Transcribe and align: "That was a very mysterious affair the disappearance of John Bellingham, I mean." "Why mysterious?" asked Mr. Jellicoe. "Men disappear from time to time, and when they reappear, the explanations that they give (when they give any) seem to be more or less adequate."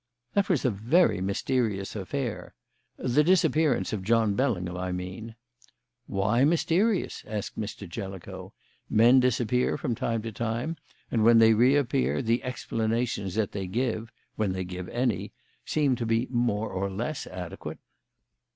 "That 0.33 0.49
was 0.49 0.65
a 0.65 0.71
very 0.71 1.21
mysterious 1.21 1.95
affair 1.95 2.55
the 2.97 3.23
disappearance 3.23 3.93
of 3.93 4.01
John 4.01 4.33
Bellingham, 4.33 4.75
I 4.75 4.91
mean." 4.91 5.35
"Why 6.07 6.43
mysterious?" 6.43 7.23
asked 7.27 7.55
Mr. 7.55 7.87
Jellicoe. 7.87 8.51
"Men 8.89 9.19
disappear 9.19 9.77
from 9.77 9.93
time 9.93 10.23
to 10.23 10.31
time, 10.31 10.77
and 11.11 11.23
when 11.23 11.37
they 11.37 11.53
reappear, 11.53 12.23
the 12.23 12.43
explanations 12.43 13.35
that 13.35 13.51
they 13.51 13.67
give 13.67 14.11
(when 14.37 14.53
they 14.53 14.63
give 14.63 14.89
any) 14.89 15.33
seem 15.67 15.95
to 15.97 16.05
be 16.07 16.25
more 16.31 16.71
or 16.71 16.89
less 16.89 17.27
adequate." 17.27 17.77